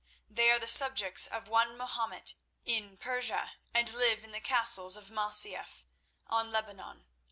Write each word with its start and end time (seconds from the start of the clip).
They 0.27 0.49
are 0.49 0.57
the 0.57 0.65
subjects 0.65 1.27
of 1.27 1.47
one 1.47 1.77
Mahomet, 1.77 2.33
in 2.65 2.97
Persia, 2.97 3.53
and 3.71 3.93
live 3.93 4.23
in 4.23 4.31
castles 4.41 4.97
at 4.97 5.09
Masyaf, 5.11 5.85
on 6.25 6.49
Lebanon. 6.51 7.05